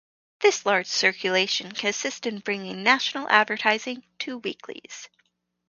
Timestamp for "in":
2.25-2.39, 2.71-2.81